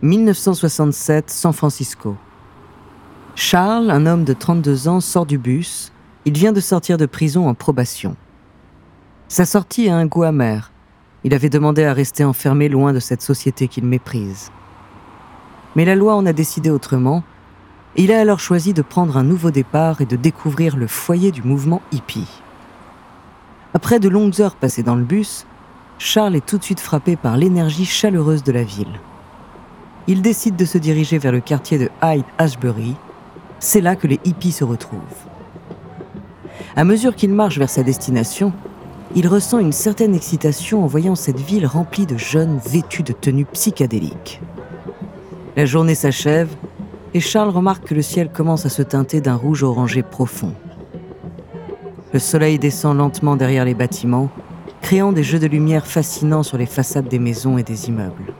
1967, 0.00 1.28
San 1.28 1.52
Francisco. 1.52 2.14
Charles, 3.34 3.90
un 3.90 4.06
homme 4.06 4.22
de 4.22 4.32
32 4.32 4.86
ans, 4.86 5.00
sort 5.00 5.26
du 5.26 5.38
bus. 5.38 5.90
Il 6.24 6.34
vient 6.34 6.52
de 6.52 6.60
sortir 6.60 6.98
de 6.98 7.06
prison 7.06 7.48
en 7.48 7.54
probation. 7.54 8.14
Sa 9.26 9.44
sortie 9.44 9.88
a 9.88 9.96
un 9.96 10.06
goût 10.06 10.22
amer. 10.22 10.70
Il 11.24 11.34
avait 11.34 11.48
demandé 11.48 11.82
à 11.82 11.92
rester 11.92 12.22
enfermé 12.22 12.68
loin 12.68 12.92
de 12.92 13.00
cette 13.00 13.22
société 13.22 13.66
qu'il 13.66 13.86
méprise. 13.86 14.52
Mais 15.74 15.84
la 15.84 15.96
loi 15.96 16.14
en 16.14 16.26
a 16.26 16.32
décidé 16.32 16.70
autrement. 16.70 17.24
Il 17.96 18.12
a 18.12 18.20
alors 18.20 18.38
choisi 18.38 18.74
de 18.74 18.82
prendre 18.82 19.16
un 19.16 19.24
nouveau 19.24 19.50
départ 19.50 20.00
et 20.00 20.06
de 20.06 20.14
découvrir 20.14 20.76
le 20.76 20.86
foyer 20.86 21.32
du 21.32 21.42
mouvement 21.42 21.82
hippie. 21.90 22.40
Après 23.74 23.98
de 23.98 24.08
longues 24.08 24.40
heures 24.40 24.54
passées 24.54 24.84
dans 24.84 24.94
le 24.94 25.04
bus, 25.04 25.44
Charles 25.98 26.36
est 26.36 26.46
tout 26.46 26.58
de 26.58 26.64
suite 26.64 26.78
frappé 26.78 27.16
par 27.16 27.36
l'énergie 27.36 27.84
chaleureuse 27.84 28.44
de 28.44 28.52
la 28.52 28.62
ville. 28.62 29.00
Il 30.10 30.22
décide 30.22 30.56
de 30.56 30.64
se 30.64 30.78
diriger 30.78 31.18
vers 31.18 31.32
le 31.32 31.40
quartier 31.40 31.76
de 31.76 31.90
Hyde 32.02 32.24
Ashbury. 32.38 32.96
C'est 33.58 33.82
là 33.82 33.94
que 33.94 34.06
les 34.06 34.18
hippies 34.24 34.52
se 34.52 34.64
retrouvent. 34.64 35.00
À 36.76 36.84
mesure 36.84 37.14
qu'il 37.14 37.34
marche 37.34 37.58
vers 37.58 37.68
sa 37.68 37.82
destination, 37.82 38.54
il 39.14 39.28
ressent 39.28 39.58
une 39.58 39.72
certaine 39.72 40.14
excitation 40.14 40.82
en 40.82 40.86
voyant 40.86 41.14
cette 41.14 41.38
ville 41.38 41.66
remplie 41.66 42.06
de 42.06 42.16
jeunes 42.16 42.58
vêtus 42.66 43.02
de 43.02 43.12
tenues 43.12 43.44
psychédéliques. 43.44 44.40
La 45.56 45.66
journée 45.66 45.94
s'achève 45.94 46.48
et 47.12 47.20
Charles 47.20 47.50
remarque 47.50 47.84
que 47.88 47.94
le 47.94 48.02
ciel 48.02 48.30
commence 48.32 48.64
à 48.64 48.70
se 48.70 48.82
teinter 48.82 49.20
d'un 49.20 49.34
rouge 49.34 49.62
orangé 49.62 50.02
profond. 50.02 50.54
Le 52.14 52.18
soleil 52.18 52.58
descend 52.58 52.96
lentement 52.96 53.36
derrière 53.36 53.66
les 53.66 53.74
bâtiments, 53.74 54.30
créant 54.80 55.12
des 55.12 55.22
jeux 55.22 55.38
de 55.38 55.46
lumière 55.46 55.86
fascinants 55.86 56.42
sur 56.42 56.56
les 56.56 56.64
façades 56.64 57.08
des 57.08 57.18
maisons 57.18 57.58
et 57.58 57.62
des 57.62 57.88
immeubles. 57.88 58.32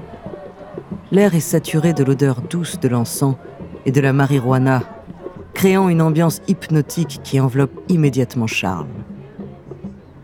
L'air 1.11 1.35
est 1.35 1.41
saturé 1.41 1.95
de 1.95 2.05
l'odeur 2.05 2.43
douce 2.43 2.79
de 2.81 2.89
l'encens 2.89 3.37
et 3.87 3.93
de 3.93 4.01
la 4.01 4.13
marijuana, 4.13 4.83
créant 5.55 5.89
une 5.89 6.03
ambiance 6.03 6.43
hypnotique 6.49 7.21
qui 7.25 7.41
enveloppe 7.41 7.81
immédiatement 7.89 8.47
Charles. 8.47 8.87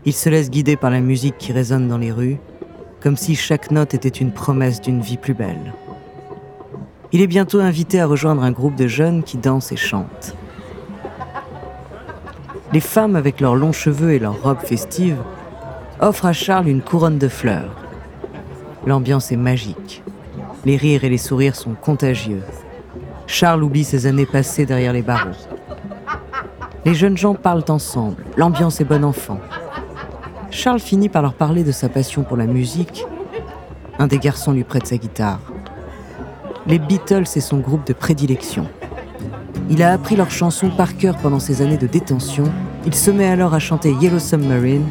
Il 0.05 0.13
se 0.13 0.29
laisse 0.29 0.51
guider 0.51 0.75
par 0.75 0.91
la 0.91 0.99
musique 0.99 1.39
qui 1.39 1.51
résonne 1.51 1.87
dans 1.87 1.97
les 1.97 2.11
rues, 2.11 2.37
comme 2.99 3.17
si 3.17 3.35
chaque 3.35 3.71
note 3.71 3.95
était 3.95 4.09
une 4.09 4.31
promesse 4.31 4.79
d'une 4.79 5.01
vie 5.01 5.17
plus 5.17 5.33
belle. 5.33 5.73
Il 7.11 7.21
est 7.21 7.27
bientôt 7.27 7.59
invité 7.59 7.99
à 7.99 8.05
rejoindre 8.05 8.43
un 8.43 8.51
groupe 8.51 8.75
de 8.75 8.87
jeunes 8.87 9.23
qui 9.23 9.37
dansent 9.37 9.71
et 9.71 9.77
chantent. 9.77 10.35
Les 12.73 12.79
femmes, 12.79 13.15
avec 13.15 13.41
leurs 13.41 13.55
longs 13.55 13.71
cheveux 13.71 14.11
et 14.11 14.19
leurs 14.19 14.43
robes 14.43 14.63
festives, 14.63 15.21
offrent 15.99 16.27
à 16.27 16.33
Charles 16.33 16.67
une 16.67 16.81
couronne 16.81 17.17
de 17.17 17.27
fleurs. 17.27 17.75
L'ambiance 18.85 19.31
est 19.31 19.37
magique. 19.37 20.03
Les 20.65 20.77
rires 20.77 21.03
et 21.03 21.09
les 21.09 21.19
sourires 21.19 21.55
sont 21.55 21.75
contagieux. 21.75 22.41
Charles 23.27 23.63
oublie 23.63 23.83
ses 23.83 24.07
années 24.07 24.25
passées 24.25 24.65
derrière 24.65 24.93
les 24.93 25.03
barreaux. 25.03 25.37
Les 26.85 26.95
jeunes 26.95 27.17
gens 27.17 27.35
parlent 27.35 27.65
ensemble. 27.69 28.23
L'ambiance 28.35 28.81
est 28.81 28.85
bon 28.85 29.03
enfant. 29.03 29.39
Charles 30.49 30.79
finit 30.79 31.09
par 31.09 31.21
leur 31.21 31.35
parler 31.35 31.63
de 31.63 31.71
sa 31.71 31.87
passion 31.87 32.23
pour 32.23 32.35
la 32.35 32.47
musique. 32.47 33.05
Un 33.99 34.07
des 34.07 34.17
garçons 34.17 34.53
lui 34.53 34.63
prête 34.63 34.87
sa 34.87 34.97
guitare. 34.97 35.39
Les 36.65 36.79
Beatles 36.79 37.23
est 37.35 37.41
son 37.41 37.57
groupe 37.57 37.85
de 37.85 37.93
prédilection. 37.93 38.67
Il 39.69 39.83
a 39.83 39.93
appris 39.93 40.15
leurs 40.15 40.31
chansons 40.31 40.69
par 40.69 40.97
cœur 40.97 41.15
pendant 41.17 41.39
ses 41.39 41.61
années 41.61 41.77
de 41.77 41.87
détention. 41.87 42.45
Il 42.87 42.95
se 42.95 43.11
met 43.11 43.27
alors 43.27 43.53
à 43.53 43.59
chanter 43.59 43.91
Yellow 43.93 44.19
Submarine, 44.19 44.87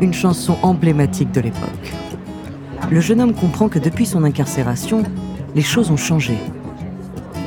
une 0.00 0.14
chanson 0.14 0.56
emblématique 0.62 1.32
de 1.32 1.40
l'époque. 1.40 2.05
Le 2.90 3.00
jeune 3.00 3.20
homme 3.20 3.34
comprend 3.34 3.68
que 3.68 3.78
depuis 3.78 4.06
son 4.06 4.24
incarcération, 4.24 5.02
les 5.54 5.62
choses 5.62 5.90
ont 5.90 5.96
changé. 5.96 6.36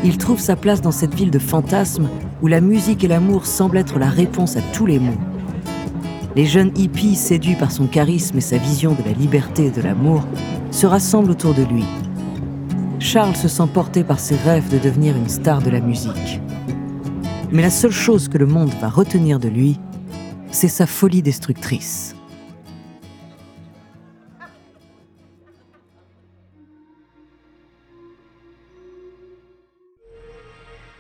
Il 0.04 0.18
trouve 0.18 0.40
sa 0.40 0.56
place 0.56 0.82
dans 0.82 0.92
cette 0.92 1.14
ville 1.14 1.32
de 1.32 1.40
fantasmes 1.40 2.10
où 2.42 2.48
la 2.48 2.62
musique 2.62 3.04
et 3.04 3.08
l'amour 3.08 3.46
semblent 3.46 3.78
être 3.78 4.00
la 4.00 4.10
réponse 4.10 4.56
à 4.56 4.62
tous 4.74 4.86
les 4.86 5.00
maux. 5.00 5.18
Les 6.36 6.46
jeunes 6.46 6.72
hippies, 6.76 7.16
séduits 7.16 7.56
par 7.56 7.72
son 7.72 7.88
charisme 7.88 8.38
et 8.38 8.42
sa 8.42 8.58
vision 8.58 8.94
de 8.94 9.04
la 9.04 9.12
liberté 9.12 9.66
et 9.66 9.72
de 9.72 9.82
l'amour, 9.82 10.26
se 10.72 10.86
rassemblent 10.86 11.32
autour 11.32 11.54
de 11.54 11.64
lui. 11.64 11.84
Charles 13.00 13.36
se 13.36 13.48
sent 13.48 13.68
porté 13.74 14.04
par 14.04 14.20
ses 14.20 14.36
rêves 14.36 14.70
de 14.70 14.78
devenir 14.78 15.16
une 15.16 15.30
star 15.30 15.62
de 15.62 15.70
la 15.70 15.80
musique. 15.80 16.42
Mais 17.52 17.62
la 17.62 17.70
seule 17.70 17.92
chose 17.92 18.28
que 18.28 18.38
le 18.38 18.46
monde 18.46 18.72
va 18.80 18.90
retenir 18.90 19.40
de 19.40 19.50
lui, 19.50 19.80
c'est 20.52 20.68
sa 20.68 20.86
folie 20.86 21.22
destructrice. 21.22 22.16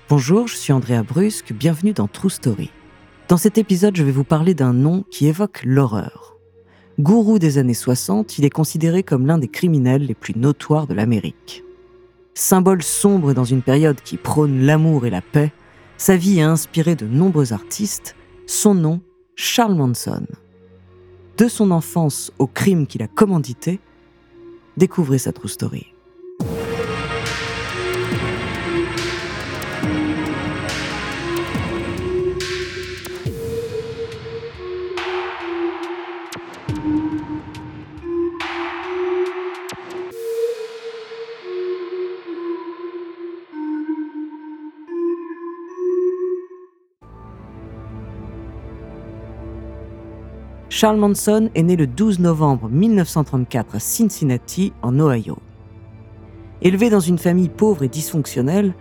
Bonjour, 0.09 0.47
je 0.47 0.56
suis 0.56 0.74
Andrea 0.74 1.03
Brusque, 1.03 1.53
bienvenue 1.53 1.94
dans 1.94 2.08
True 2.08 2.31
Story. 2.31 2.72
Dans 3.28 3.38
cet 3.38 3.59
épisode, 3.59 3.96
je 3.96 4.03
vais 4.03 4.12
vous 4.12 4.24
parler 4.24 4.56
d'un 4.56 4.74
nom 4.74 5.03
qui 5.12 5.28
évoque 5.28 5.62
l'horreur. 5.64 6.36
Gourou 7.00 7.38
des 7.38 7.59
années 7.59 7.75
60, 7.75 8.40
il 8.40 8.46
est 8.46 8.50
considéré 8.50 9.03
comme 9.03 9.28
l'un 9.28 9.38
des 9.38 9.47
criminels 9.47 10.08
les 10.08 10.16
plus 10.16 10.36
notoires 10.36 10.88
de 10.88 10.96
l'Amérique. 10.96 11.64
Symbole 12.34 12.81
sombre 12.81 13.34
dans 13.34 13.44
une 13.44 13.62
période 13.62 14.02
qui 14.02 14.18
prône 14.18 14.62
l'amour 14.62 15.06
et 15.06 15.12
la 15.12 15.22
paix, 15.22 15.53
sa 15.97 16.18
vie 16.18 16.41
a 16.41 16.50
inspiré 16.50 16.96
de 16.96 17.06
nombreux 17.06 17.53
artistes, 17.53 18.16
son 18.47 18.74
nom, 18.74 19.02
Charles 19.36 19.76
Manson. 19.76 20.26
De 21.38 21.47
son 21.47 21.70
enfance 21.70 22.31
au 22.40 22.47
crime 22.47 22.88
qu'il 22.88 23.03
a 23.03 23.08
commandité, 23.08 23.80
découvrez 24.76 25.20
sa 25.20 25.34
true 25.34 25.50
story. 25.50 25.94
Charles 50.72 50.97
Manson 50.97 51.50
est 51.56 51.63
né 51.63 51.75
le 51.75 51.88
12 51.88 52.19
novembre 52.19 52.69
1934 52.69 53.75
à 53.75 53.80
Cincinnati, 53.80 54.72
en 54.84 55.00
Ohio. 55.00 55.40
Élevé 56.62 56.91
dans 56.91 57.00
une 57.00 57.18
famille 57.18 57.50
pauvre 57.50 57.81
et 57.81 57.88
dysfonctionnelle, 57.88 58.75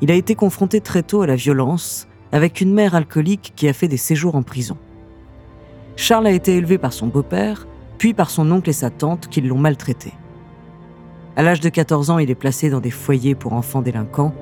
il 0.00 0.12
a 0.12 0.14
été 0.14 0.36
confronté 0.36 0.80
très 0.80 1.02
tôt 1.02 1.22
à 1.22 1.26
la 1.26 1.34
violence, 1.34 2.06
avec 2.30 2.60
une 2.60 2.72
mère 2.72 2.94
alcoolique 2.94 3.54
qui 3.56 3.68
a 3.68 3.72
fait 3.72 3.88
des 3.88 3.96
séjours 3.96 4.36
en 4.36 4.44
prison. 4.44 4.76
Charles 5.96 6.28
a 6.28 6.30
été 6.30 6.56
élevé 6.56 6.78
par 6.78 6.92
son 6.92 7.08
beau-père, 7.08 7.66
puis 7.98 8.14
par 8.14 8.30
son 8.30 8.48
oncle 8.52 8.70
et 8.70 8.74
sa 8.74 8.90
tante 8.90 9.26
qui 9.26 9.40
l'ont 9.40 9.58
maltraité. 9.58 10.12
À 11.34 11.42
l'âge 11.42 11.60
de 11.60 11.70
14 11.70 12.10
ans, 12.10 12.18
il 12.18 12.30
est 12.30 12.36
placé 12.36 12.70
dans 12.70 12.80
des 12.80 12.92
foyers 12.92 13.34
pour 13.34 13.54
enfants 13.54 13.82
délinquants, 13.82 14.32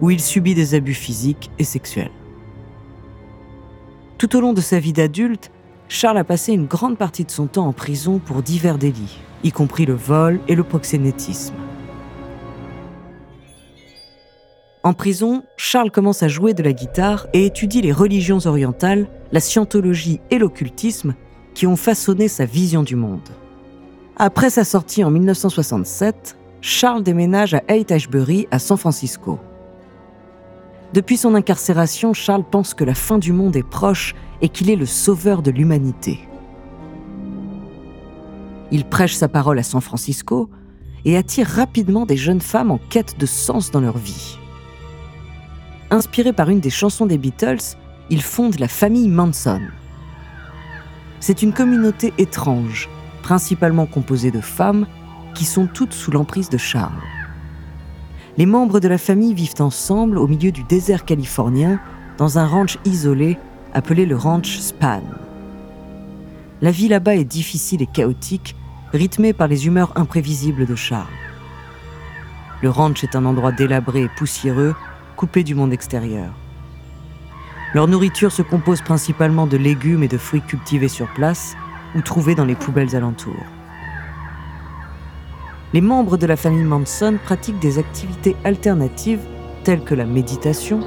où 0.00 0.10
il 0.10 0.20
subit 0.20 0.54
des 0.54 0.74
abus 0.74 0.94
physiques 0.94 1.50
et 1.58 1.64
sexuels. 1.64 2.12
Tout 4.16 4.36
au 4.36 4.40
long 4.40 4.52
de 4.52 4.60
sa 4.60 4.78
vie 4.78 4.92
d'adulte, 4.92 5.50
Charles 5.88 6.18
a 6.18 6.24
passé 6.24 6.52
une 6.52 6.66
grande 6.66 6.98
partie 6.98 7.24
de 7.24 7.30
son 7.30 7.46
temps 7.46 7.66
en 7.66 7.72
prison 7.72 8.18
pour 8.18 8.42
divers 8.42 8.78
délits, 8.78 9.18
y 9.44 9.52
compris 9.52 9.86
le 9.86 9.94
vol 9.94 10.40
et 10.48 10.54
le 10.54 10.64
proxénétisme. 10.64 11.54
En 14.82 14.92
prison, 14.92 15.42
Charles 15.56 15.90
commence 15.90 16.22
à 16.22 16.28
jouer 16.28 16.54
de 16.54 16.62
la 16.62 16.72
guitare 16.72 17.26
et 17.32 17.46
étudie 17.46 17.82
les 17.82 17.92
religions 17.92 18.38
orientales, 18.46 19.08
la 19.32 19.40
scientologie 19.40 20.20
et 20.30 20.38
l'occultisme 20.38 21.14
qui 21.54 21.66
ont 21.66 21.76
façonné 21.76 22.28
sa 22.28 22.44
vision 22.44 22.82
du 22.82 22.94
monde. 22.94 23.28
Après 24.16 24.50
sa 24.50 24.64
sortie 24.64 25.02
en 25.02 25.10
1967, 25.10 26.36
Charles 26.60 27.02
déménage 27.02 27.54
à 27.54 27.62
Haight 27.68 27.90
Ashbury 27.92 28.46
à 28.50 28.58
San 28.58 28.76
Francisco. 28.76 29.38
Depuis 30.94 31.16
son 31.16 31.34
incarcération, 31.34 32.12
Charles 32.14 32.44
pense 32.50 32.74
que 32.74 32.84
la 32.84 32.94
fin 32.94 33.18
du 33.18 33.32
monde 33.32 33.56
est 33.56 33.68
proche 33.68 34.14
et 34.40 34.48
qu'il 34.48 34.70
est 34.70 34.76
le 34.76 34.86
sauveur 34.86 35.42
de 35.42 35.50
l'humanité. 35.50 36.20
Il 38.70 38.84
prêche 38.84 39.14
sa 39.14 39.28
parole 39.28 39.58
à 39.58 39.62
San 39.62 39.80
Francisco 39.80 40.48
et 41.04 41.16
attire 41.16 41.46
rapidement 41.46 42.06
des 42.06 42.16
jeunes 42.16 42.40
femmes 42.40 42.70
en 42.70 42.78
quête 42.78 43.18
de 43.18 43.26
sens 43.26 43.70
dans 43.70 43.80
leur 43.80 43.98
vie. 43.98 44.38
Inspiré 45.90 46.32
par 46.32 46.50
une 46.50 46.60
des 46.60 46.70
chansons 46.70 47.06
des 47.06 47.18
Beatles, 47.18 47.76
il 48.10 48.22
fonde 48.22 48.58
la 48.58 48.68
famille 48.68 49.08
Manson. 49.08 49.62
C'est 51.20 51.42
une 51.42 51.52
communauté 51.52 52.12
étrange, 52.18 52.88
principalement 53.22 53.86
composée 53.86 54.30
de 54.30 54.40
femmes, 54.40 54.86
qui 55.34 55.44
sont 55.44 55.66
toutes 55.66 55.92
sous 55.92 56.10
l'emprise 56.10 56.48
de 56.48 56.58
Charles. 56.58 57.02
Les 58.38 58.44
membres 58.44 58.80
de 58.80 58.88
la 58.88 58.98
famille 58.98 59.32
vivent 59.32 59.60
ensemble 59.60 60.18
au 60.18 60.26
milieu 60.26 60.52
du 60.52 60.62
désert 60.62 61.06
californien, 61.06 61.80
dans 62.18 62.38
un 62.38 62.46
ranch 62.46 62.78
isolé 62.84 63.38
appelé 63.72 64.04
le 64.04 64.16
ranch 64.16 64.58
Span. 64.58 65.02
La 66.60 66.70
vie 66.70 66.88
là-bas 66.88 67.16
est 67.16 67.24
difficile 67.24 67.80
et 67.80 67.86
chaotique, 67.86 68.54
rythmée 68.92 69.32
par 69.32 69.48
les 69.48 69.66
humeurs 69.66 69.92
imprévisibles 69.96 70.66
de 70.66 70.74
Charles. 70.74 71.06
Le 72.62 72.68
ranch 72.68 73.04
est 73.04 73.16
un 73.16 73.24
endroit 73.24 73.52
délabré 73.52 74.02
et 74.02 74.10
poussiéreux, 74.16 74.74
coupé 75.16 75.42
du 75.42 75.54
monde 75.54 75.72
extérieur. 75.72 76.30
Leur 77.72 77.88
nourriture 77.88 78.32
se 78.32 78.42
compose 78.42 78.82
principalement 78.82 79.46
de 79.46 79.56
légumes 79.56 80.02
et 80.02 80.08
de 80.08 80.18
fruits 80.18 80.42
cultivés 80.42 80.88
sur 80.88 81.08
place 81.08 81.56
ou 81.94 82.02
trouvés 82.02 82.34
dans 82.34 82.44
les 82.44 82.54
poubelles 82.54 82.96
alentours. 82.96 83.55
Les 85.76 85.82
membres 85.82 86.16
de 86.16 86.26
la 86.26 86.38
famille 86.38 86.64
Manson 86.64 87.18
pratiquent 87.22 87.58
des 87.58 87.78
activités 87.78 88.34
alternatives 88.44 89.20
telles 89.62 89.84
que 89.84 89.94
la 89.94 90.06
méditation, 90.06 90.80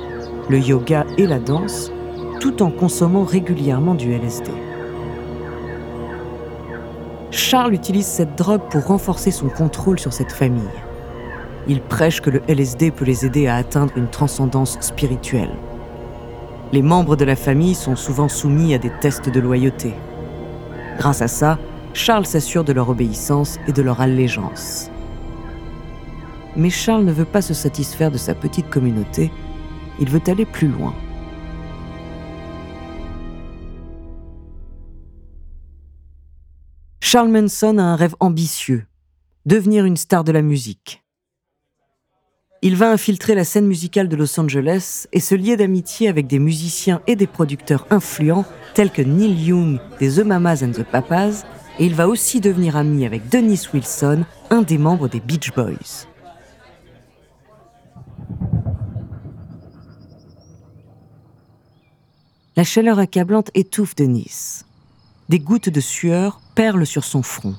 le 0.49 0.57
yoga 0.57 1.05
et 1.19 1.27
la 1.27 1.37
danse, 1.37 1.91
tout 2.39 2.63
en 2.63 2.71
consommant 2.71 3.23
régulièrement 3.23 3.93
du 3.93 4.11
LSD. 4.11 4.49
Charles 7.29 7.75
utilise 7.75 8.07
cette 8.07 8.35
drogue 8.35 8.67
pour 8.71 8.87
renforcer 8.87 9.29
son 9.29 9.49
contrôle 9.49 9.99
sur 9.99 10.11
cette 10.11 10.31
famille. 10.31 10.63
Il 11.67 11.81
prêche 11.81 12.19
que 12.19 12.31
le 12.31 12.41
LSD 12.47 12.89
peut 12.89 13.05
les 13.05 13.27
aider 13.27 13.45
à 13.45 13.57
atteindre 13.57 13.93
une 13.95 14.09
transcendance 14.09 14.75
spirituelle. 14.81 15.53
Les 16.71 16.81
membres 16.81 17.15
de 17.15 17.25
la 17.25 17.35
famille 17.35 17.75
sont 17.75 17.95
souvent 17.95 18.27
soumis 18.27 18.73
à 18.73 18.79
des 18.79 18.91
tests 19.01 19.29
de 19.29 19.39
loyauté. 19.39 19.93
Grâce 20.97 21.21
à 21.21 21.27
ça, 21.27 21.59
Charles 21.93 22.25
s'assure 22.25 22.63
de 22.63 22.73
leur 22.73 22.89
obéissance 22.89 23.57
et 23.67 23.71
de 23.71 23.81
leur 23.81 24.01
allégeance. 24.01 24.89
Mais 26.55 26.69
Charles 26.69 27.05
ne 27.05 27.11
veut 27.11 27.25
pas 27.25 27.41
se 27.41 27.53
satisfaire 27.53 28.11
de 28.11 28.17
sa 28.17 28.35
petite 28.35 28.69
communauté, 28.69 29.31
il 29.99 30.09
veut 30.09 30.21
aller 30.27 30.45
plus 30.45 30.67
loin. 30.67 30.93
Charles 37.01 37.29
Manson 37.29 37.79
a 37.79 37.83
un 37.83 37.95
rêve 37.95 38.15
ambitieux, 38.19 38.85
devenir 39.45 39.85
une 39.85 39.97
star 39.97 40.23
de 40.23 40.31
la 40.31 40.43
musique. 40.43 41.03
Il 42.61 42.75
va 42.75 42.91
infiltrer 42.91 43.35
la 43.35 43.45
scène 43.45 43.65
musicale 43.65 44.09
de 44.09 44.15
Los 44.15 44.37
Angeles 44.39 45.07
et 45.13 45.21
se 45.21 45.33
lier 45.33 45.55
d'amitié 45.55 46.09
avec 46.09 46.27
des 46.27 46.39
musiciens 46.39 47.01
et 47.07 47.15
des 47.15 47.25
producteurs 47.25 47.87
influents 47.89 48.45
tels 48.73 48.91
que 48.91 49.01
Neil 49.01 49.47
Young 49.47 49.79
des 49.99 50.15
The 50.15 50.25
Mamas 50.25 50.61
and 50.61 50.73
the 50.73 50.83
Papas, 50.83 51.45
et 51.79 51.85
il 51.85 51.95
va 51.95 52.07
aussi 52.09 52.41
devenir 52.41 52.75
ami 52.75 53.05
avec 53.05 53.29
Dennis 53.29 53.67
Wilson, 53.73 54.25
un 54.49 54.61
des 54.61 54.77
membres 54.77 55.07
des 55.07 55.21
Beach 55.21 55.53
Boys. 55.55 56.05
La 62.57 62.65
chaleur 62.65 62.99
accablante 62.99 63.49
étouffe 63.53 63.95
Dennis. 63.95 64.65
Des 65.29 65.39
gouttes 65.39 65.69
de 65.69 65.79
sueur 65.79 66.41
perlent 66.55 66.85
sur 66.85 67.05
son 67.05 67.23
front. 67.23 67.55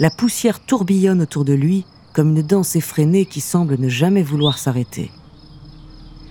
La 0.00 0.10
poussière 0.10 0.58
tourbillonne 0.58 1.22
autour 1.22 1.44
de 1.44 1.52
lui 1.52 1.86
comme 2.12 2.30
une 2.30 2.42
danse 2.42 2.74
effrénée 2.74 3.26
qui 3.26 3.40
semble 3.40 3.78
ne 3.78 3.88
jamais 3.88 4.22
vouloir 4.22 4.58
s'arrêter. 4.58 5.12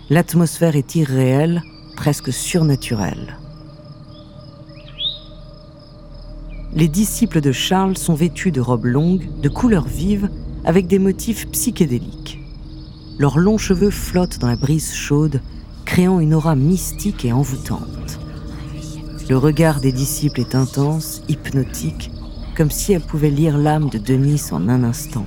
L'atmosphère 0.10 0.76
est 0.76 0.96
irréelle, 0.96 1.64
presque 1.96 2.34
surnaturelle. 2.34 3.38
Les 6.76 6.90
disciples 6.90 7.40
de 7.40 7.54
Charles 7.54 7.98
sont 7.98 8.16
vêtus 8.16 8.52
de 8.52 8.60
robes 8.60 8.84
longues, 8.84 9.30
de 9.42 9.48
couleurs 9.48 9.88
vives, 9.88 10.30
avec 10.66 10.88
des 10.88 11.00
motifs 11.00 11.50
psychédéliques. 11.52 12.42
Leurs 13.18 13.38
longs 13.38 13.58
cheveux 13.58 13.92
flottent 13.92 14.40
dans 14.40 14.50
la 14.50 14.58
brise 14.58 14.94
chaude, 14.94 15.40
créant 15.86 16.20
une 16.20 16.34
aura 16.34 16.58
mystique 16.58 17.24
et 17.24 17.32
envoûtante. 17.32 18.20
Le 19.30 19.38
regard 19.38 19.80
des 19.80 19.94
disciples 19.94 20.42
est 20.42 20.54
intense, 20.54 21.22
hypnotique, 21.30 22.12
comme 22.58 22.72
si 22.72 22.92
elle 22.92 23.02
pouvait 23.02 23.30
lire 23.30 23.58
l'âme 23.58 23.90
de 23.90 23.98
Denis 23.98 24.42
en 24.52 24.68
un 24.68 24.84
instant. 24.84 25.26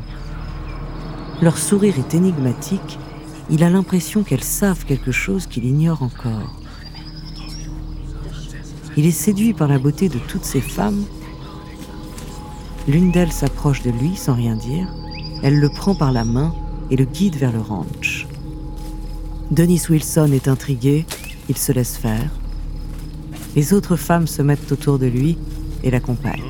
Leur 1.41 1.57
sourire 1.57 1.95
est 1.99 2.15
énigmatique. 2.15 2.99
Il 3.49 3.65
a 3.65 3.71
l'impression 3.71 4.23
qu'elles 4.23 4.45
savent 4.45 4.85
quelque 4.85 5.13
chose 5.13 5.47
qu'il 5.47 5.65
ignore 5.65 6.03
encore. 6.03 6.61
Il 8.99 9.07
est 9.07 9.13
séduit 9.13 9.55
par 9.55 9.69
la 9.69 9.79
beauté 9.79 10.11
de 10.11 10.19
toutes 10.19 10.45
ces 10.45 10.61
femmes. 10.61 11.05
L'une 12.89 13.13
d'elles 13.13 13.33
s'approche 13.33 13.83
de 13.83 13.91
lui 13.91 14.17
sans 14.17 14.33
rien 14.33 14.57
dire. 14.57 14.89
Elle 15.43 15.61
le 15.61 15.69
prend 15.69 15.95
par 15.95 16.11
la 16.11 16.25
main 16.25 16.55
et 16.91 16.97
le 16.97 17.05
guide 17.05 17.37
vers 17.37 17.53
le 17.53 17.61
ranch. 17.61 18.27
Denis 19.51 19.83
Wilson 19.91 20.33
est 20.33 20.49
intrigué, 20.49 21.05
il 21.51 21.59
se 21.59 21.71
laisse 21.71 21.99
faire. 21.99 22.31
Les 23.55 23.75
autres 23.75 23.97
femmes 23.97 24.27
se 24.27 24.41
mettent 24.41 24.73
autour 24.73 24.99
de 24.99 25.07
lui 25.07 25.37
et 25.85 25.91
l'accompagnent. 25.91 26.43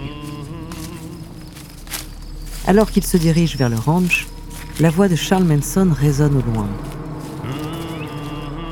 Alors 2.69 2.91
qu'il 2.93 3.05
se 3.05 3.17
dirige 3.17 3.57
vers 3.57 3.69
le 3.69 3.77
ranch, 3.77 4.29
la 4.79 4.91
voix 4.91 5.09
de 5.09 5.17
Charles 5.17 5.45
Manson 5.45 5.91
résonne 5.93 6.37
au 6.37 6.53
loin. 6.53 6.69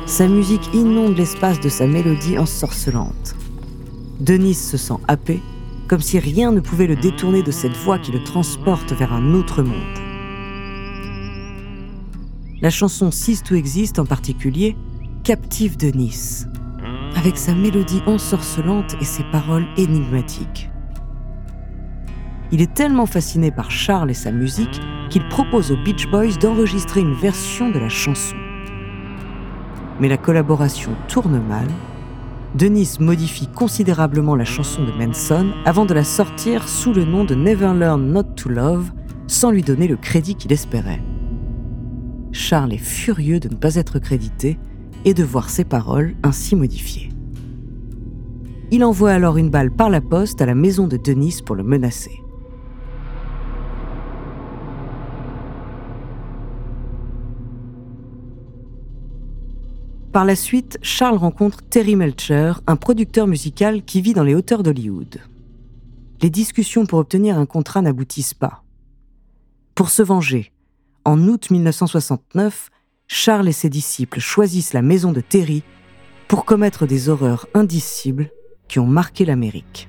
Sa 0.07 0.29
musique 0.29 0.73
inonde 0.73 1.17
l'espace 1.17 1.59
de 1.59 1.69
sa 1.69 1.89
mélodie 1.89 2.39
ensorcelante. 2.39 3.35
Denis 4.21 4.55
se 4.55 4.77
sent 4.77 4.99
happé, 5.09 5.43
comme 5.89 6.01
si 6.01 6.19
rien 6.19 6.53
ne 6.53 6.61
pouvait 6.61 6.87
le 6.87 6.97
détourner 6.97 7.43
de 7.43 7.51
cette 7.51 7.77
voix 7.77 7.99
qui 7.99 8.13
le 8.13 8.23
transporte 8.23 8.93
vers 8.93 9.13
un 9.13 9.35
autre 9.35 9.63
monde. 9.63 9.77
La 12.61 12.71
chanson 12.71 13.11
Cease 13.11 13.43
to 13.43 13.55
Exist 13.55 13.99
en 13.99 14.07
particulier 14.07 14.77
captive 15.25 15.77
Denis, 15.77 16.47
avec 17.17 17.37
sa 17.37 17.53
mélodie 17.53 18.03
ensorcelante 18.07 18.95
et 19.01 19.05
ses 19.05 19.25
paroles 19.25 19.67
énigmatiques. 19.77 20.71
Il 22.53 22.63
est 22.63 22.73
tellement 22.73 23.07
fasciné 23.07 23.51
par 23.51 23.71
Charles 23.71 24.11
et 24.11 24.15
sa 24.15 24.31
musique 24.31 24.81
qu'il 25.11 25.27
propose 25.29 25.73
aux 25.73 25.83
Beach 25.83 26.09
Boys 26.11 26.37
d'enregistrer 26.41 27.01
une 27.01 27.15
version 27.15 27.71
de 27.71 27.79
la 27.79 27.89
chanson. 27.89 28.37
Mais 30.01 30.09
la 30.09 30.17
collaboration 30.17 30.93
tourne 31.09 31.41
mal. 31.41 31.67
Denis 32.57 32.97
modifie 33.01 33.49
considérablement 33.49 34.35
la 34.35 34.47
chanson 34.47 34.83
de 34.83 34.93
Manson 34.93 35.53
avant 35.67 35.85
de 35.85 35.93
la 35.93 36.05
sortir 36.05 36.67
sous 36.71 36.95
le 36.95 37.05
nom 37.05 37.25
de 37.25 37.35
Never 37.35 37.75
Learn 37.75 38.11
Not 38.11 38.35
to 38.37 38.49
Love, 38.49 38.93
sans 39.27 39.51
lui 39.51 39.61
donner 39.63 39.87
le 39.87 39.97
crédit 39.97 40.37
qu'il 40.37 40.55
espérait. 40.55 41.03
Charles 42.33 42.73
est 42.73 42.79
furieux 42.79 43.41
de 43.41 43.51
ne 43.51 43.57
pas 43.57 43.75
être 43.75 43.99
crédité 43.99 44.59
et 45.05 45.13
de 45.13 45.23
voir 45.23 45.51
ses 45.51 45.65
paroles 45.65 46.15
ainsi 46.23 46.57
modifiées. 46.57 47.11
Il 48.71 48.85
envoie 48.85 49.11
alors 49.11 49.37
une 49.37 49.51
balle 49.51 49.71
par 49.71 49.91
la 49.91 50.01
poste 50.01 50.41
à 50.41 50.47
la 50.47 50.55
maison 50.55 50.87
de 50.87 50.97
Denis 50.97 51.41
pour 51.45 51.57
le 51.57 51.63
menacer. 51.63 52.23
Par 60.17 60.25
la 60.25 60.35
suite, 60.35 60.79
Charles 60.81 61.19
rencontre 61.19 61.61
Terry 61.61 61.95
Melcher, 61.95 62.55
un 62.67 62.77
producteur 62.77 63.27
musical 63.27 63.85
qui 63.85 64.01
vit 64.01 64.15
dans 64.15 64.25
les 64.25 64.35
hauteurs 64.35 64.63
d'Hollywood. 64.63 65.21
Les 66.23 66.31
discussions 66.31 66.87
pour 66.87 67.01
obtenir 67.01 67.39
un 67.39 67.45
contrat 67.45 67.83
n'aboutissent 67.83 68.33
pas. 68.33 68.65
Pour 69.75 69.91
se 69.91 70.03
venger, 70.03 70.53
en 71.05 71.21
août 71.29 71.51
1969, 71.51 72.71
Charles 73.07 73.49
et 73.49 73.53
ses 73.53 73.69
disciples 73.69 74.19
choisissent 74.19 74.73
la 74.73 74.81
maison 74.81 75.13
de 75.13 75.21
Terry 75.21 75.63
pour 76.29 76.47
commettre 76.47 76.87
des 76.87 77.11
horreurs 77.11 77.47
indicibles 77.53 78.31
qui 78.69 78.79
ont 78.79 78.87
marqué 78.87 79.27
l'Amérique. 79.27 79.87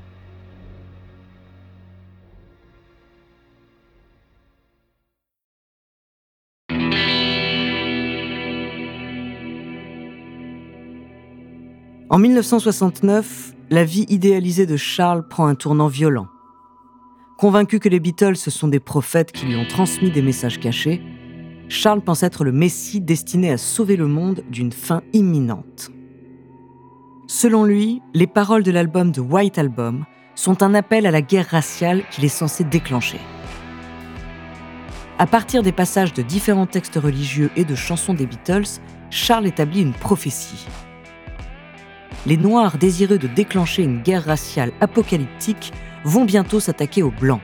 En 12.09 12.19
1969, 12.19 13.53
la 13.69 13.83
vie 13.83 14.05
idéalisée 14.07 14.65
de 14.65 14.77
Charles 14.77 15.27
prend 15.27 15.45
un 15.45 15.55
tournant 15.55 15.89
violent. 15.89 16.27
Convaincu 17.37 17.79
que 17.79 17.89
les 17.89 17.99
Beatles 17.99 18.37
sont 18.37 18.69
des 18.69 18.79
prophètes 18.79 19.33
qui 19.33 19.45
lui 19.45 19.57
ont 19.57 19.67
transmis 19.67 20.09
des 20.09 20.21
messages 20.21 20.57
cachés, 20.57 21.01
Charles 21.67 21.99
pense 21.99 22.23
être 22.23 22.45
le 22.45 22.53
Messie 22.53 23.01
destiné 23.01 23.51
à 23.51 23.57
sauver 23.57 23.97
le 23.97 24.07
monde 24.07 24.45
d'une 24.49 24.71
fin 24.71 25.01
imminente. 25.11 25.91
Selon 27.27 27.65
lui, 27.65 28.01
les 28.13 28.25
paroles 28.25 28.63
de 28.63 28.71
l'album 28.71 29.11
de 29.11 29.19
White 29.19 29.57
Album 29.57 30.05
sont 30.33 30.63
un 30.63 30.75
appel 30.75 31.07
à 31.07 31.11
la 31.11 31.21
guerre 31.21 31.49
raciale 31.49 32.03
qu'il 32.09 32.23
est 32.23 32.29
censé 32.29 32.63
déclencher. 32.63 33.19
À 35.19 35.27
partir 35.27 35.61
des 35.61 35.73
passages 35.73 36.13
de 36.13 36.21
différents 36.21 36.67
textes 36.67 36.95
religieux 36.95 37.51
et 37.57 37.65
de 37.65 37.75
chansons 37.75 38.13
des 38.13 38.27
Beatles, 38.27 38.79
Charles 39.09 39.47
établit 39.47 39.81
une 39.81 39.93
prophétie 39.93 40.67
les 42.25 42.37
Noirs 42.37 42.77
désireux 42.77 43.17
de 43.17 43.27
déclencher 43.27 43.83
une 43.83 44.01
guerre 44.01 44.25
raciale 44.25 44.71
apocalyptique 44.81 45.71
vont 46.03 46.25
bientôt 46.25 46.59
s'attaquer 46.59 47.03
aux 47.03 47.11
Blancs. 47.11 47.41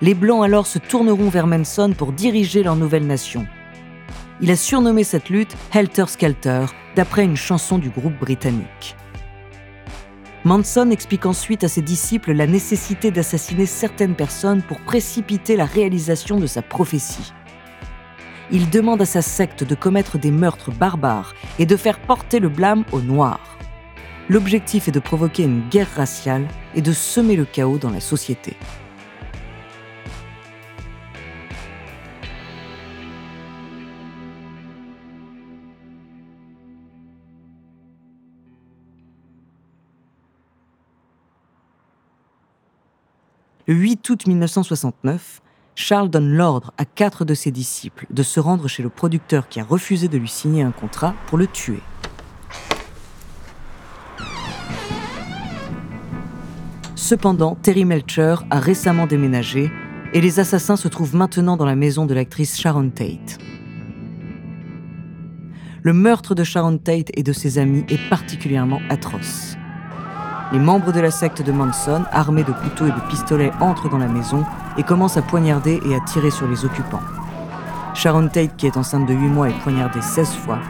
Les 0.00 0.14
Blancs 0.14 0.44
alors 0.44 0.66
se 0.66 0.78
tourneront 0.78 1.28
vers 1.28 1.46
Manson 1.46 1.94
pour 1.96 2.12
diriger 2.12 2.62
leur 2.62 2.76
nouvelle 2.76 3.06
nation. 3.06 3.46
Il 4.40 4.50
a 4.50 4.56
surnommé 4.56 5.04
cette 5.04 5.28
lutte 5.28 5.56
Helter 5.72 6.06
Skelter, 6.08 6.66
d'après 6.96 7.24
une 7.24 7.36
chanson 7.36 7.78
du 7.78 7.90
groupe 7.90 8.18
britannique. 8.18 8.96
Manson 10.44 10.90
explique 10.90 11.24
ensuite 11.24 11.62
à 11.62 11.68
ses 11.68 11.82
disciples 11.82 12.32
la 12.32 12.48
nécessité 12.48 13.12
d'assassiner 13.12 13.66
certaines 13.66 14.16
personnes 14.16 14.62
pour 14.62 14.80
précipiter 14.80 15.54
la 15.56 15.64
réalisation 15.64 16.40
de 16.40 16.46
sa 16.46 16.62
prophétie. 16.62 17.32
il 18.50 18.68
demande 18.68 19.00
à 19.00 19.06
sa 19.06 19.22
secte 19.22 19.64
de 19.64 19.74
commettre 19.74 20.18
des 20.18 20.32
meurtres 20.32 20.72
barbares 20.72 21.34
et 21.58 21.64
de 21.64 21.76
faire 21.76 22.00
porter 22.00 22.38
le 22.40 22.50
blâme 22.50 22.84
aux 22.92 23.00
Noirs. 23.00 23.56
L'objectif 24.32 24.88
est 24.88 24.92
de 24.92 24.98
provoquer 24.98 25.42
une 25.42 25.68
guerre 25.68 25.94
raciale 25.94 26.48
et 26.74 26.80
de 26.80 26.92
semer 26.92 27.36
le 27.36 27.44
chaos 27.44 27.76
dans 27.76 27.90
la 27.90 28.00
société. 28.00 28.56
Le 43.66 43.74
8 43.74 44.08
août 44.08 44.26
1969, 44.26 45.42
Charles 45.74 46.08
donne 46.08 46.32
l'ordre 46.32 46.72
à 46.78 46.86
quatre 46.86 47.26
de 47.26 47.34
ses 47.34 47.50
disciples 47.50 48.06
de 48.08 48.22
se 48.22 48.40
rendre 48.40 48.66
chez 48.66 48.82
le 48.82 48.88
producteur 48.88 49.50
qui 49.50 49.60
a 49.60 49.64
refusé 49.64 50.08
de 50.08 50.16
lui 50.16 50.28
signer 50.28 50.62
un 50.62 50.72
contrat 50.72 51.14
pour 51.26 51.36
le 51.36 51.46
tuer. 51.46 51.82
Cependant, 57.02 57.56
Terry 57.60 57.84
Melcher 57.84 58.36
a 58.50 58.60
récemment 58.60 59.08
déménagé 59.08 59.72
et 60.12 60.20
les 60.20 60.38
assassins 60.38 60.76
se 60.76 60.86
trouvent 60.86 61.16
maintenant 61.16 61.56
dans 61.56 61.64
la 61.64 61.74
maison 61.74 62.06
de 62.06 62.14
l'actrice 62.14 62.56
Sharon 62.56 62.90
Tate. 62.90 63.38
Le 65.82 65.92
meurtre 65.92 66.36
de 66.36 66.44
Sharon 66.44 66.78
Tate 66.78 67.10
et 67.14 67.24
de 67.24 67.32
ses 67.32 67.58
amis 67.58 67.84
est 67.88 68.08
particulièrement 68.08 68.80
atroce. 68.88 69.56
Les 70.52 70.60
membres 70.60 70.92
de 70.92 71.00
la 71.00 71.10
secte 71.10 71.42
de 71.42 71.50
Manson, 71.50 72.04
armés 72.12 72.44
de 72.44 72.52
couteaux 72.52 72.86
et 72.86 72.92
de 72.92 73.10
pistolets, 73.10 73.50
entrent 73.58 73.90
dans 73.90 73.98
la 73.98 74.06
maison 74.06 74.44
et 74.78 74.84
commencent 74.84 75.16
à 75.16 75.22
poignarder 75.22 75.80
et 75.84 75.96
à 75.96 76.00
tirer 76.02 76.30
sur 76.30 76.46
les 76.46 76.64
occupants. 76.64 77.02
Sharon 77.94 78.28
Tate, 78.28 78.54
qui 78.56 78.68
est 78.68 78.76
enceinte 78.76 79.08
de 79.08 79.14
8 79.14 79.26
mois, 79.26 79.48
est 79.48 79.62
poignardée 79.64 80.00
16 80.00 80.28
fois. 80.36 80.60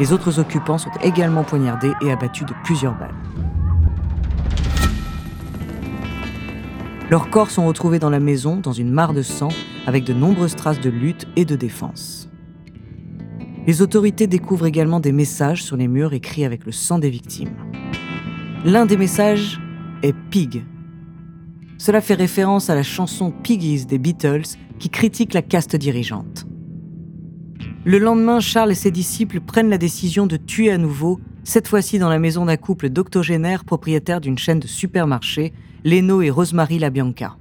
Les 0.00 0.12
autres 0.12 0.40
occupants 0.40 0.78
sont 0.78 0.90
également 1.04 1.44
poignardés 1.44 1.92
et 2.02 2.10
abattus 2.10 2.44
de 2.44 2.54
plusieurs 2.64 2.98
balles. 2.98 3.14
Leurs 7.08 7.30
corps 7.30 7.50
sont 7.50 7.66
retrouvés 7.66 8.00
dans 8.00 8.10
la 8.10 8.18
maison, 8.18 8.56
dans 8.56 8.72
une 8.72 8.90
mare 8.90 9.14
de 9.14 9.22
sang, 9.22 9.50
avec 9.86 10.02
de 10.02 10.12
nombreuses 10.12 10.56
traces 10.56 10.80
de 10.80 10.90
lutte 10.90 11.28
et 11.36 11.44
de 11.44 11.54
défense. 11.54 12.28
Les 13.64 13.80
autorités 13.80 14.26
découvrent 14.26 14.66
également 14.66 14.98
des 14.98 15.12
messages 15.12 15.62
sur 15.62 15.76
les 15.76 15.86
murs 15.86 16.14
écrits 16.14 16.44
avec 16.44 16.66
le 16.66 16.72
sang 16.72 16.98
des 16.98 17.10
victimes. 17.10 17.54
L'un 18.64 18.86
des 18.86 18.96
messages 18.96 19.60
est 20.02 20.14
Pig. 20.30 20.64
Cela 21.78 22.00
fait 22.00 22.14
référence 22.14 22.70
à 22.70 22.74
la 22.74 22.82
chanson 22.82 23.30
Piggies 23.30 23.86
des 23.86 23.98
Beatles 23.98 24.56
qui 24.80 24.90
critique 24.90 25.32
la 25.32 25.42
caste 25.42 25.76
dirigeante. 25.76 26.46
Le 27.84 27.98
lendemain, 27.98 28.40
Charles 28.40 28.72
et 28.72 28.76
ses 28.76 28.90
disciples 28.90 29.40
prennent 29.40 29.70
la 29.70 29.78
décision 29.78 30.26
de 30.26 30.36
tuer 30.36 30.72
à 30.72 30.78
nouveau, 30.78 31.20
cette 31.44 31.68
fois-ci 31.68 32.00
dans 32.00 32.08
la 32.08 32.18
maison 32.18 32.46
d'un 32.46 32.56
couple 32.56 32.88
d'octogénaires 32.88 33.64
propriétaires 33.64 34.20
d'une 34.20 34.38
chaîne 34.38 34.58
de 34.58 34.66
supermarchés, 34.66 35.52
Leno 35.86 36.20
et 36.20 36.30
Rosemary 36.30 36.80
LaBianca. 36.80 37.36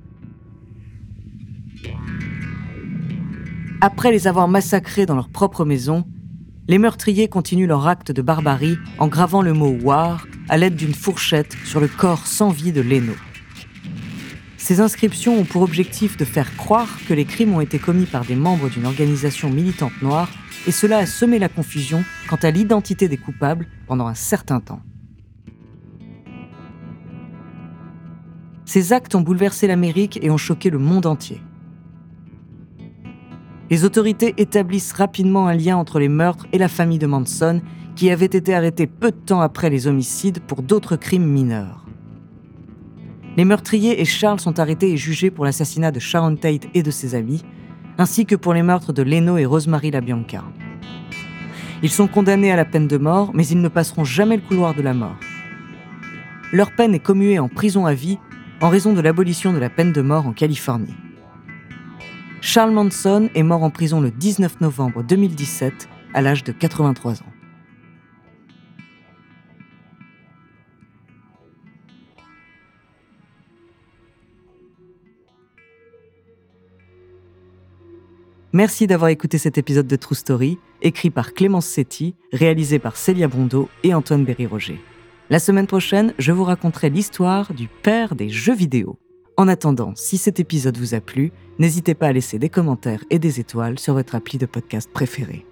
Après 3.82 4.12
les 4.12 4.28
avoir 4.28 4.48
massacrés 4.48 5.08
dans 5.08 5.16
leur 5.16 5.30
propre 5.30 5.66
maison, 5.66 6.06
les 6.68 6.78
meurtriers 6.78 7.28
continuent 7.28 7.66
leur 7.66 7.88
acte 7.88 8.12
de 8.12 8.22
barbarie 8.22 8.78
en 9.00 9.08
gravant 9.08 9.42
le 9.42 9.54
mot 9.54 9.76
War 9.82 10.28
à 10.48 10.60
l'aide 10.60 10.76
d'une 10.76 10.94
fourchette 10.94 11.58
sur 11.66 11.80
le 11.80 11.88
corps 11.88 12.28
sans 12.28 12.52
vie 12.52 12.72
de 12.72 12.82
Leno. 12.82 13.14
Ces 14.60 14.80
inscriptions 14.80 15.40
ont 15.40 15.46
pour 15.46 15.64
objectif 15.64 16.16
de 16.16 16.24
faire 16.24 16.56
croire 16.56 17.00
que 17.08 17.16
les 17.16 17.26
crimes 17.26 17.56
ont 17.56 17.62
été 17.62 17.80
commis 17.80 18.06
par 18.06 18.26
des 18.26 18.36
membres 18.36 18.70
d'une 18.70 18.86
organisation 18.86 19.50
militante 19.50 20.00
noire, 20.04 20.30
et 20.68 20.72
cela 20.72 21.00
a 21.00 21.08
semé 21.08 21.40
la 21.40 21.50
confusion 21.50 22.04
quant 22.30 22.38
à 22.44 22.52
l'identité 22.52 23.08
des 23.08 23.18
coupables 23.18 23.66
pendant 23.88 24.06
un 24.06 24.14
certain 24.14 24.60
temps. 24.60 24.84
Ces 28.76 28.92
actes 28.92 29.16
ont 29.16 29.22
bouleversé 29.22 29.68
l'Amérique 29.68 30.20
et 30.22 30.30
ont 30.30 30.36
choqué 30.36 30.70
le 30.70 30.80
monde 30.80 31.06
entier. 31.06 31.42
Les 33.70 33.86
autorités 33.86 34.34
établissent 34.36 34.92
rapidement 34.92 35.48
un 35.48 35.56
lien 35.56 35.78
entre 35.78 35.98
les 35.98 36.10
meurtres 36.10 36.46
et 36.52 36.58
la 36.58 36.68
famille 36.68 37.00
de 37.00 37.08
Manson, 37.08 37.62
qui 37.96 38.10
avait 38.10 38.26
été 38.26 38.54
arrêtée 38.54 38.86
peu 38.86 39.12
de 39.12 39.16
temps 39.16 39.40
après 39.40 39.70
les 39.70 39.88
homicides 39.88 40.42
pour 40.42 40.62
d'autres 40.62 40.98
crimes 40.98 41.26
mineurs. 41.26 41.86
Les 43.38 43.46
meurtriers 43.46 44.02
et 44.02 44.04
Charles 44.04 44.42
sont 44.42 44.60
arrêtés 44.60 44.92
et 44.92 44.98
jugés 44.98 45.32
pour 45.32 45.46
l'assassinat 45.46 45.92
de 45.92 46.02
Sharon 46.02 46.36
Tate 46.36 46.68
et 46.74 46.84
de 46.84 46.92
ses 46.92 47.16
amis, 47.16 47.46
ainsi 47.98 48.26
que 48.26 48.36
pour 48.36 48.54
les 48.54 48.62
meurtres 48.62 48.92
de 48.92 49.04
Leno 49.04 49.38
et 49.38 49.46
Rosemary 49.46 49.92
LaBianca. 49.92 50.44
Ils 51.82 51.90
sont 51.90 52.10
condamnés 52.10 52.52
à 52.52 52.58
la 52.58 52.66
peine 52.66 52.90
de 52.90 52.98
mort, 52.98 53.32
mais 53.34 53.48
ils 53.48 53.62
ne 53.62 53.70
passeront 53.70 54.04
jamais 54.04 54.36
le 54.36 54.42
couloir 54.42 54.74
de 54.74 54.82
la 54.82 54.94
mort. 54.94 55.16
Leur 56.52 56.76
peine 56.76 56.94
est 56.94 57.00
commuée 57.00 57.40
en 57.40 57.48
prison 57.48 57.86
à 57.86 57.94
vie 57.94 58.20
en 58.62 58.70
raison 58.70 58.94
de 58.94 59.02
l'abolition 59.02 59.54
de 59.54 59.58
la 59.58 59.70
peine 59.70 59.92
de 59.92 60.02
mort 60.02 60.28
en 60.28 60.34
Californie. 60.34 60.96
Charles 62.42 62.72
Manson 62.72 63.30
est 63.34 63.44
mort 63.44 63.64
en 63.64 63.70
prison 63.70 64.02
le 64.02 64.12
19 64.12 64.62
novembre 64.62 65.04
2017 65.04 65.90
à 66.14 66.22
l'âge 66.22 66.44
de 66.44 66.52
83 66.52 67.22
ans. 67.22 67.26
Merci 78.54 78.88
d'avoir 78.88 79.10
écouté 79.10 79.38
cet 79.38 79.58
épisode 79.58 79.88
de 79.88 79.98
True 79.98 80.16
Story, 80.16 80.58
écrit 80.82 81.10
par 81.10 81.34
Clémence 81.34 81.66
Setti, 81.66 82.16
réalisé 82.32 82.80
par 82.80 82.96
Célia 82.96 83.28
Brondeau 83.28 83.70
et 83.84 83.94
Antoine 83.94 84.24
Berry-Roger. 84.24 84.80
La 85.32 85.40
semaine 85.40 85.66
prochaine, 85.66 86.14
je 86.20 86.32
vous 86.32 86.44
raconterai 86.44 86.92
l'histoire 86.92 87.52
du 87.52 87.68
père 87.68 88.14
des 88.14 88.30
jeux 88.30 88.54
vidéo. 88.54 89.00
En 89.38 89.48
attendant, 89.48 89.94
si 89.96 90.20
cet 90.20 90.40
épisode 90.40 90.78
vous 90.78 90.94
a 90.94 91.02
plu, 91.02 91.32
n'hésitez 91.58 91.96
pas 91.96 92.08
à 92.08 92.14
laisser 92.14 92.38
des 92.38 92.50
commentaires 92.50 93.04
et 93.10 93.18
des 93.18 93.40
étoiles 93.40 93.80
sur 93.80 93.96
votre 93.96 94.14
appli 94.14 94.38
de 94.38 94.46
podcast 94.46 94.88
préféré. 94.94 95.44